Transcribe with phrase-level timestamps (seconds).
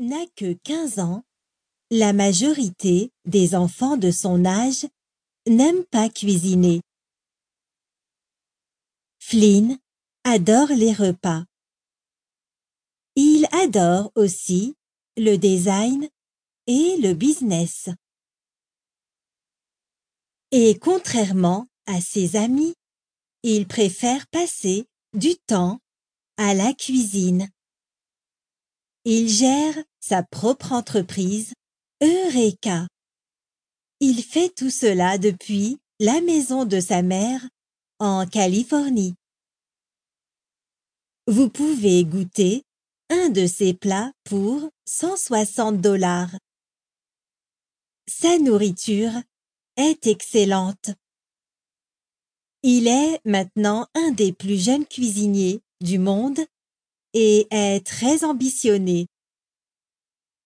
[0.00, 1.24] n'a que 15 ans,
[1.90, 4.86] la majorité des enfants de son âge
[5.46, 6.80] n'aiment pas cuisiner.
[9.18, 9.78] Flynn
[10.24, 11.44] adore les repas.
[13.14, 14.74] Il adore aussi
[15.16, 16.08] le design
[16.66, 17.90] et le business.
[20.50, 22.74] Et contrairement à ses amis,
[23.42, 25.78] il préfère passer du temps
[26.38, 27.48] à la cuisine.
[29.04, 31.52] Il gère sa propre entreprise,
[32.02, 32.86] Eureka.
[34.00, 37.46] Il fait tout cela depuis la maison de sa mère
[37.98, 39.14] en Californie.
[41.26, 42.64] Vous pouvez goûter
[43.10, 46.30] un de ses plats pour 160 dollars.
[48.08, 49.12] Sa nourriture
[49.76, 50.90] est excellente.
[52.62, 56.40] Il est maintenant un des plus jeunes cuisiniers du monde
[57.12, 59.06] et est très ambitionné.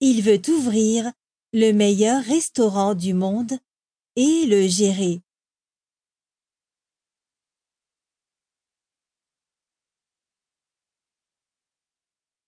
[0.06, 1.10] Il veut ouvrir
[1.54, 3.58] le meilleur restaurant du monde
[4.16, 5.22] et le gérer.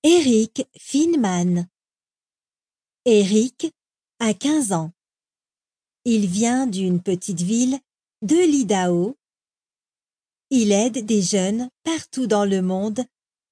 [0.02, 1.66] Eric Finman
[3.06, 3.74] Eric
[4.18, 4.92] a 15 ans.
[6.04, 7.80] Il vient d'une petite ville
[8.20, 9.16] de l'Idaho.
[10.50, 13.00] Il aide des jeunes partout dans le monde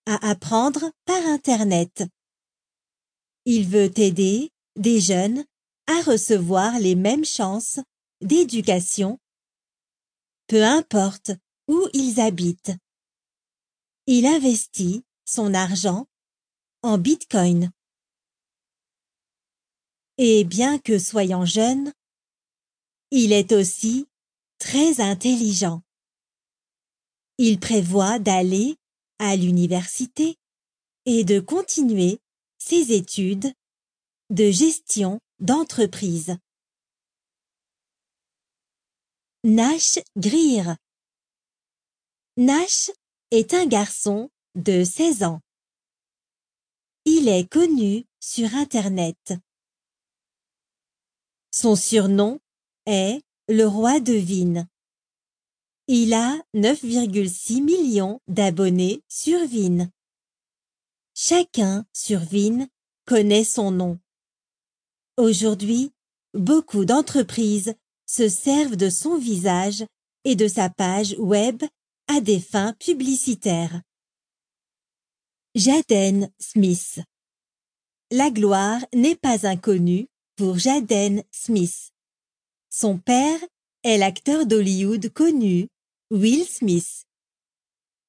[0.04, 2.04] à apprendre par Internet.
[3.46, 5.44] Il veut aider des jeunes
[5.86, 7.78] à recevoir les mêmes chances
[8.20, 9.18] d'éducation,
[10.46, 11.32] peu importe
[11.68, 12.72] où ils habitent.
[14.06, 16.06] Il investit son argent
[16.82, 17.70] en Bitcoin.
[20.16, 21.92] Et bien que soyant jeune,
[23.10, 24.06] il est aussi
[24.58, 25.82] très intelligent.
[27.38, 28.76] Il prévoit d'aller
[29.18, 30.36] à l'université
[31.04, 32.20] et de continuer
[32.66, 33.52] ses études
[34.30, 36.38] de gestion d'entreprise.
[39.42, 40.76] Nash Greer
[42.38, 42.90] Nash
[43.30, 45.40] est un garçon de 16 ans.
[47.04, 49.34] Il est connu sur Internet.
[51.52, 52.40] Son surnom
[52.86, 54.66] est le roi de Vine.
[55.86, 59.90] Il a 9,6 millions d'abonnés sur Vine.
[61.16, 62.68] Chacun sur Vine
[63.06, 64.00] connaît son nom.
[65.16, 65.92] Aujourd'hui,
[66.32, 69.84] beaucoup d'entreprises se servent de son visage
[70.24, 71.62] et de sa page web
[72.08, 73.80] à des fins publicitaires.
[75.54, 76.98] Jaden Smith
[78.10, 81.92] La gloire n'est pas inconnue pour Jaden Smith.
[82.70, 83.38] Son père
[83.84, 85.68] est l'acteur d'Hollywood connu
[86.10, 87.04] Will Smith.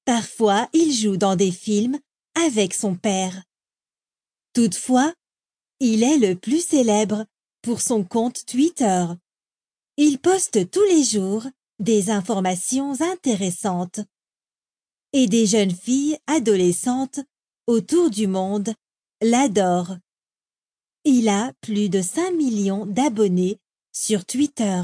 [0.05, 1.99] Parfois, il joue dans des films
[2.35, 3.43] avec son père.
[4.53, 5.13] Toutefois,
[5.79, 7.25] il est le plus célèbre
[7.61, 9.05] pour son compte Twitter.
[9.97, 11.45] Il poste tous les jours
[11.79, 13.99] des informations intéressantes.
[15.13, 17.19] Et des jeunes filles adolescentes
[17.67, 18.73] autour du monde
[19.21, 19.97] l'adorent.
[21.05, 23.59] Il a plus de 5 millions d'abonnés
[23.91, 24.81] sur Twitter.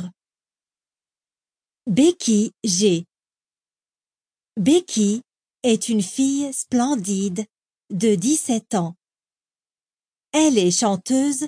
[1.88, 3.06] Becky G.
[4.58, 5.22] Becky
[5.64, 7.46] est une fille splendide
[7.90, 8.96] de 17 ans.
[10.32, 11.48] Elle est chanteuse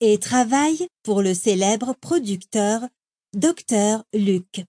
[0.00, 2.82] et travaille pour le célèbre producteur
[3.34, 4.04] Dr.
[4.12, 4.64] Luke.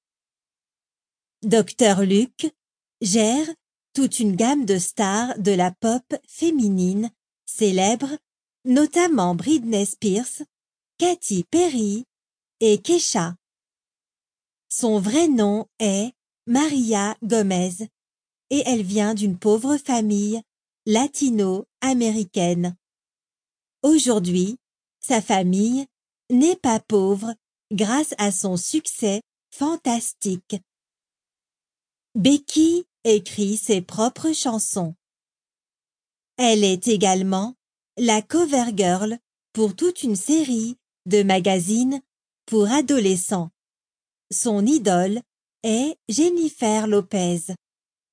[1.43, 2.01] Dr.
[2.03, 2.53] Luke
[3.01, 3.47] gère
[3.93, 7.09] toute une gamme de stars de la pop féminine
[7.45, 8.17] célèbres,
[8.65, 10.44] notamment Britney Spears,
[10.97, 12.05] Katy Perry
[12.59, 13.35] et Kesha.
[14.69, 16.11] Son vrai nom est
[16.45, 17.89] Maria Gomez
[18.49, 20.41] et elle vient d'une pauvre famille
[20.85, 22.75] latino-américaine.
[23.83, 24.57] Aujourd'hui,
[24.99, 25.85] sa famille
[26.29, 27.33] n'est pas pauvre
[27.71, 29.21] grâce à son succès
[29.51, 30.55] fantastique.
[32.15, 34.95] Becky écrit ses propres chansons.
[36.37, 37.55] Elle est également
[37.97, 39.17] la cover girl
[39.53, 42.01] pour toute une série de magazines
[42.45, 43.50] pour adolescents.
[44.31, 45.21] Son idole
[45.63, 47.53] est Jennifer Lopez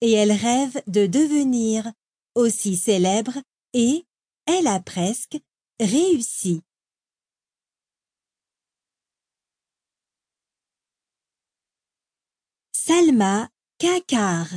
[0.05, 1.91] et elle rêve de devenir
[2.35, 3.33] aussi célèbre
[3.73, 4.05] et
[4.45, 5.39] elle a presque
[5.81, 6.61] réussi.
[12.73, 13.49] Salma
[13.79, 14.49] Kakar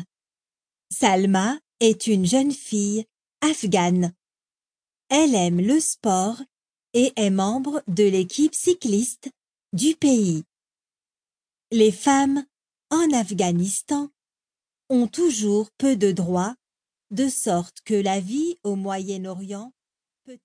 [0.91, 3.05] Salma est une jeune fille
[3.39, 4.13] afghane.
[5.07, 6.41] Elle aime le sport
[6.91, 9.29] et est membre de l'équipe cycliste
[9.71, 10.43] du pays.
[11.71, 12.45] Les femmes
[12.89, 14.11] en Afghanistan
[14.89, 16.55] ont toujours peu de droits,
[17.11, 19.73] de sorte que la vie au Moyen-Orient
[20.25, 20.43] peut être